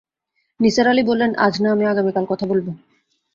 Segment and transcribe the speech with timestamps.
[0.59, 2.67] নিসার আলি বললেন, আজ না, আমি আগামীকাল কথা বলব।